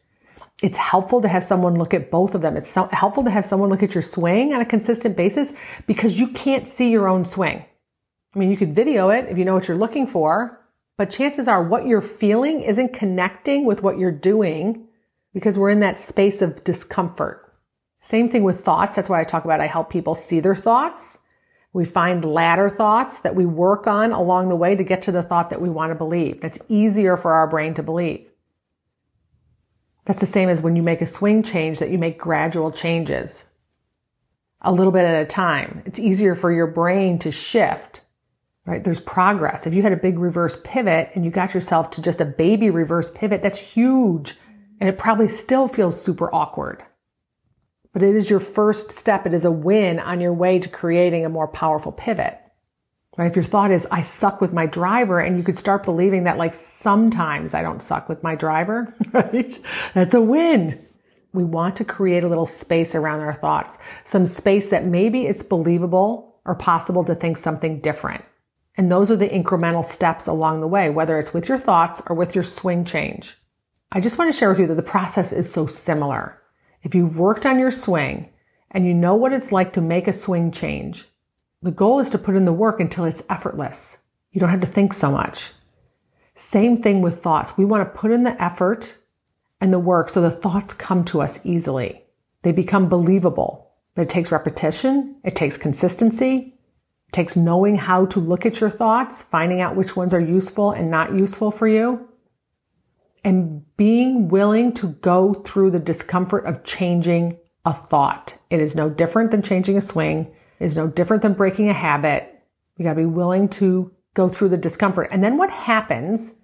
it's 0.63 0.79
helpful 0.79 1.21
to 1.21 1.29
have 1.29 1.45
someone 1.45 1.75
look 1.75 1.93
at 1.93 2.11
both 2.11 2.35
of 2.35 2.41
them. 2.41 2.57
It's 2.57 2.71
so 2.71 2.89
helpful 2.93 3.25
to 3.25 3.31
have 3.31 3.45
someone 3.45 3.69
look 3.69 3.83
at 3.83 3.95
your 3.95 4.03
swing 4.03 4.55
on 4.55 4.61
a 4.61 4.67
consistent 4.67 5.17
basis 5.17 5.53
because 5.87 6.19
you 6.19 6.29
can't 6.29 6.67
see 6.67 6.91
your 6.91 7.09
own 7.09 7.25
swing. 7.25 7.65
I 8.37 8.39
mean, 8.39 8.51
you 8.51 8.59
could 8.59 8.77
video 8.77 9.09
it 9.09 9.27
if 9.31 9.39
you 9.39 9.47
know 9.47 9.55
what 9.55 9.67
you're 9.67 9.79
looking 9.79 10.07
for, 10.07 10.61
but 10.99 11.09
chances 11.09 11.49
are 11.49 11.63
what 11.63 11.87
you're 11.87 12.03
feeling 12.03 12.61
isn't 12.61 12.93
connecting 12.93 13.65
with 13.65 13.83
what 13.83 13.99
you're 13.99 14.13
doing 14.13 14.89
because 15.33 15.59
we're 15.59 15.71
in 15.71 15.81
that 15.81 15.99
space 15.99 16.43
of 16.43 16.63
discomfort. 16.63 17.55
Same 18.01 18.29
thing 18.29 18.45
with 18.45 18.63
thoughts. 18.63 18.95
That's 18.95 19.09
why 19.09 19.21
I 19.21 19.25
talk 19.25 19.47
about 19.47 19.63
I 19.63 19.67
help 19.67 19.89
people 19.89 20.15
see 20.15 20.41
their 20.41 20.55
thoughts. 20.55 21.19
We 21.73 21.87
find 21.87 22.25
ladder 22.25 22.69
thoughts 22.69 23.21
that 23.21 23.35
we 23.35 23.47
work 23.47 23.87
on 23.87 24.13
along 24.13 24.51
the 24.51 24.57
way 24.57 24.77
to 24.77 24.85
get 24.85 25.03
to 25.03 25.13
the 25.13 25.23
thought 25.23 25.49
that 25.51 25.61
we 25.61 25.71
want 25.71 25.91
to 25.91 25.95
believe. 25.95 26.43
That's 26.43 26.61
easier 26.69 27.17
for 27.17 27.33
our 27.33 27.47
brain 27.47 27.73
to 27.75 27.83
believe. 27.83 28.27
That's 30.05 30.21
the 30.21 30.27
same 30.27 30.51
as 30.51 30.63
when 30.63 30.77
you 30.77 30.83
make 30.83 31.01
a 31.01 31.07
swing 31.07 31.43
change 31.43 31.79
that 31.79 31.91
you 31.91 31.99
make 31.99 32.19
gradual 32.19 32.71
changes 32.71 33.47
a 34.61 34.73
little 34.73 34.93
bit 34.93 35.05
at 35.05 35.23
a 35.23 35.27
time. 35.27 35.83
It's 35.85 35.99
easier 35.99 36.35
for 36.35 36.53
your 36.53 36.67
brain 36.67 37.19
to 37.21 37.33
shift, 37.33 38.03
right? 38.67 38.83
There's 38.83 39.01
progress. 39.01 39.67
If 39.67 39.75
you 39.75 39.83
had 39.83 39.93
a 39.93 39.97
big 39.97 40.19
reverse 40.19 40.61
pivot 40.65 41.11
and 41.15 41.25
you 41.25 41.31
got 41.31 41.55
yourself 41.55 41.91
to 41.91 42.03
just 42.03 42.21
a 42.21 42.25
baby 42.25 42.69
reverse 42.69 43.11
pivot, 43.11 43.43
that's 43.43 43.59
huge. 43.59 44.35
And 44.81 44.89
it 44.89 44.99
probably 44.99 45.29
still 45.29 45.69
feels 45.69 46.01
super 46.01 46.33
awkward. 46.35 46.83
But 47.93 48.03
it 48.03 48.15
is 48.15 48.29
your 48.29 48.41
first 48.41 48.91
step. 48.91 49.27
It 49.27 49.33
is 49.33 49.47
a 49.47 49.51
win 49.51 49.99
on 50.01 50.21
your 50.21 50.35
way 50.35 50.59
to 50.59 50.69
creating 50.69 51.25
a 51.25 51.31
more 51.31 51.49
powerful 51.49 51.93
pivot. 51.93 52.39
Right? 53.17 53.31
If 53.31 53.37
your 53.37 53.43
thought 53.43 53.71
is, 53.71 53.87
I 53.91 54.03
suck 54.03 54.43
with 54.43 54.53
my 54.53 54.67
driver, 54.67 55.21
and 55.21 55.39
you 55.39 55.43
could 55.43 55.57
start 55.57 55.85
believing 55.85 56.25
that 56.25 56.37
like 56.37 56.53
sometimes 56.53 57.55
I 57.55 57.63
don't 57.63 57.81
suck 57.81 58.11
with 58.11 58.23
my 58.23 58.35
driver, 58.35 58.95
right? 59.13 59.59
That's 59.95 60.13
a 60.13 60.21
win. 60.21 60.85
We 61.33 61.43
want 61.43 61.77
to 61.77 61.85
create 61.85 62.25
a 62.25 62.29
little 62.29 62.45
space 62.45 62.95
around 62.95 63.21
our 63.21 63.33
thoughts, 63.33 63.79
some 64.05 64.27
space 64.27 64.69
that 64.69 64.85
maybe 64.85 65.27
it's 65.27 65.43
believable 65.43 66.37
or 66.45 66.55
possible 66.55 67.05
to 67.05 67.15
think 67.15 67.39
something 67.39 67.81
different. 67.81 68.25
And 68.77 68.93
those 68.93 69.11
are 69.11 69.17
the 69.17 69.29
incremental 69.29 69.85
steps 69.85 70.27
along 70.27 70.61
the 70.61 70.69
way, 70.69 70.91
whether 70.91 71.19
it's 71.19 71.33
with 71.33 71.49
your 71.49 71.59
thoughts 71.59 72.03
or 72.09 72.15
with 72.17 72.35
your 72.35 72.45
swing 72.45 72.85
change. 72.85 73.39
I 73.93 74.01
just 74.01 74.19
want 74.19 74.33
to 74.33 74.39
share 74.39 74.51
with 74.51 74.59
you 74.59 74.67
that 74.67 74.75
the 74.75 74.83
process 74.83 75.33
is 75.33 75.51
so 75.51 75.67
similar. 75.67 76.43
If 76.83 76.95
you've 76.95 77.19
worked 77.19 77.47
on 77.47 77.59
your 77.59 77.71
swing 77.71 78.31
and 78.71 78.87
you 78.87 78.93
know 78.93 79.15
what 79.15 79.33
it's 79.33 79.53
like 79.53 79.73
to 79.75 79.81
make 79.81 80.07
a 80.07 80.13
swing 80.13 80.51
change, 80.53 81.07
the 81.63 81.71
goal 81.71 82.01
is 82.01 82.11
to 82.11 82.19
put 82.19 82.37
in 82.37 82.45
the 82.45 82.53
work 82.53 82.81
until 82.81 83.05
it's 83.05 83.25
effortless. 83.31 83.99
You 84.31 84.41
don't 84.41 84.51
have 84.51 84.61
to 84.61 84.67
think 84.67 84.93
so 84.93 85.11
much. 85.11 85.53
Same 86.35 86.77
thing 86.77 87.01
with 87.01 87.23
thoughts. 87.23 87.57
We 87.57 87.65
want 87.65 87.83
to 87.83 87.99
put 87.99 88.11
in 88.11 88.25
the 88.25 88.41
effort 88.43 88.99
and 89.61 89.73
the 89.73 89.79
work 89.79 90.11
so 90.11 90.21
the 90.21 90.31
thoughts 90.31 90.75
come 90.75 91.05
to 91.07 91.23
us 91.23 91.45
easily. 91.47 92.03
They 92.43 92.53
become 92.53 92.89
believable. 92.89 93.73
But 93.95 94.03
it 94.03 94.11
takes 94.11 94.31
repetition. 94.31 95.17
It 95.25 95.35
takes 95.35 95.57
consistency. 95.57 96.56
Takes 97.17 97.35
knowing 97.35 97.77
how 97.77 98.05
to 98.05 98.21
look 98.21 98.45
at 98.45 98.61
your 98.61 98.69
thoughts, 98.69 99.23
finding 99.23 99.63
out 99.63 99.75
which 99.75 99.97
ones 99.97 100.13
are 100.13 100.21
useful 100.21 100.73
and 100.73 100.91
not 100.91 101.15
useful 101.15 101.51
for 101.51 101.67
you, 101.67 102.11
and 103.25 103.65
being 103.79 104.29
willing 104.29 104.75
to 104.75 104.89
go 104.89 105.33
through 105.33 105.71
the 105.71 105.79
discomfort 105.79 106.45
of 106.45 106.63
changing 106.63 107.39
a 107.65 107.73
thought. 107.73 108.37
It 108.51 108.61
is 108.61 108.77
no 108.77 108.91
different 108.91 109.31
than 109.31 109.41
changing 109.41 109.79
a 109.79 109.81
swing 109.81 110.31
It 110.61 110.65
is 110.67 110.77
no 110.77 110.89
different 110.89 111.23
than 111.23 111.33
breaking 111.33 111.71
a 111.71 111.73
habit. 111.73 112.39
You 112.77 112.85
got 112.85 112.93
to 112.93 113.01
be 113.01 113.07
willing 113.07 113.49
to 113.61 113.91
go 114.13 114.29
through 114.29 114.51
the 114.51 114.59
discomfort. 114.59 115.09
And 115.11 115.25
then 115.25 115.39
what 115.39 115.49
happens 115.49 116.35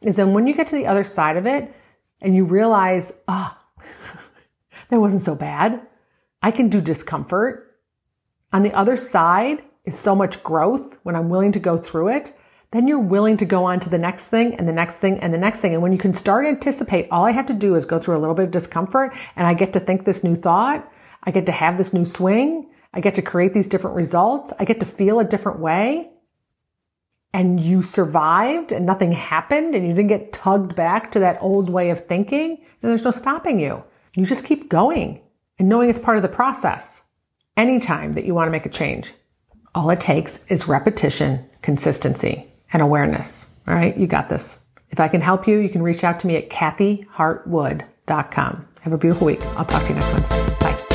is 0.00 0.16
then 0.16 0.32
when 0.32 0.46
you 0.46 0.54
get 0.54 0.68
to 0.68 0.76
the 0.76 0.86
other 0.86 1.04
side 1.04 1.36
of 1.36 1.46
it 1.46 1.70
and 2.22 2.34
you 2.34 2.46
realize, 2.46 3.12
ah, 3.28 3.62
oh, 3.78 3.82
that 4.88 5.00
wasn't 5.00 5.22
so 5.22 5.34
bad. 5.34 5.86
I 6.40 6.50
can 6.50 6.70
do 6.70 6.80
discomfort. 6.80 7.76
On 8.54 8.62
the 8.62 8.72
other 8.72 8.96
side 8.96 9.64
is 9.84 9.98
so 9.98 10.14
much 10.14 10.42
growth 10.42 10.98
when 11.02 11.16
I'm 11.16 11.28
willing 11.28 11.52
to 11.52 11.60
go 11.60 11.76
through 11.76 12.08
it 12.08 12.34
then 12.74 12.88
you're 12.88 12.98
willing 12.98 13.36
to 13.36 13.44
go 13.44 13.64
on 13.66 13.78
to 13.78 13.88
the 13.88 13.98
next 13.98 14.26
thing 14.26 14.56
and 14.56 14.66
the 14.66 14.72
next 14.72 14.96
thing 14.96 15.20
and 15.20 15.32
the 15.32 15.38
next 15.38 15.60
thing. 15.60 15.74
And 15.74 15.80
when 15.82 15.92
you 15.92 15.98
can 15.98 16.12
start 16.12 16.44
anticipate, 16.44 17.06
all 17.08 17.24
I 17.24 17.30
have 17.30 17.46
to 17.46 17.54
do 17.54 17.76
is 17.76 17.86
go 17.86 18.00
through 18.00 18.16
a 18.16 18.18
little 18.18 18.34
bit 18.34 18.46
of 18.46 18.50
discomfort 18.50 19.14
and 19.36 19.46
I 19.46 19.54
get 19.54 19.72
to 19.74 19.80
think 19.80 20.04
this 20.04 20.24
new 20.24 20.34
thought. 20.34 20.90
I 21.22 21.30
get 21.30 21.46
to 21.46 21.52
have 21.52 21.76
this 21.76 21.92
new 21.92 22.04
swing. 22.04 22.68
I 22.92 22.98
get 22.98 23.14
to 23.14 23.22
create 23.22 23.54
these 23.54 23.68
different 23.68 23.94
results. 23.94 24.52
I 24.58 24.64
get 24.64 24.80
to 24.80 24.86
feel 24.86 25.20
a 25.20 25.24
different 25.24 25.60
way. 25.60 26.10
And 27.32 27.60
you 27.60 27.80
survived 27.80 28.72
and 28.72 28.84
nothing 28.84 29.12
happened 29.12 29.76
and 29.76 29.86
you 29.86 29.92
didn't 29.92 30.08
get 30.08 30.32
tugged 30.32 30.74
back 30.74 31.12
to 31.12 31.20
that 31.20 31.38
old 31.40 31.70
way 31.70 31.90
of 31.90 32.08
thinking. 32.08 32.56
And 32.82 32.90
there's 32.90 33.04
no 33.04 33.12
stopping 33.12 33.60
you. 33.60 33.84
You 34.16 34.26
just 34.26 34.44
keep 34.44 34.68
going 34.68 35.20
and 35.60 35.68
knowing 35.68 35.90
it's 35.90 36.00
part 36.00 36.16
of 36.16 36.24
the 36.24 36.28
process 36.28 37.02
anytime 37.56 38.14
that 38.14 38.24
you 38.24 38.34
want 38.34 38.48
to 38.48 38.52
make 38.52 38.66
a 38.66 38.68
change. 38.68 39.14
All 39.74 39.90
it 39.90 40.00
takes 40.00 40.44
is 40.48 40.68
repetition, 40.68 41.44
consistency 41.62 42.46
and 42.72 42.80
awareness. 42.82 43.48
All 43.66 43.74
right, 43.74 43.96
you 43.96 44.06
got 44.06 44.28
this. 44.28 44.60
If 44.90 45.00
I 45.00 45.08
can 45.08 45.20
help 45.20 45.48
you, 45.48 45.58
you 45.58 45.68
can 45.68 45.82
reach 45.82 46.04
out 46.04 46.20
to 46.20 46.28
me 46.28 46.36
at 46.36 46.48
kathyhartwood.com. 46.50 48.68
Have 48.82 48.92
a 48.92 48.98
beautiful 48.98 49.26
week. 49.26 49.44
I'll 49.56 49.64
talk 49.64 49.82
to 49.84 49.88
you 49.88 49.94
next 49.96 50.12
Wednesday. 50.12 50.56
Bye. 50.60 50.93